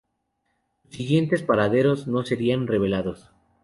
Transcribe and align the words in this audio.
Sus 0.85 0.95
siguientes 0.95 1.43
paraderos 1.43 2.07
no 2.07 2.23
serían 2.25 2.65
revelados. 2.65 3.29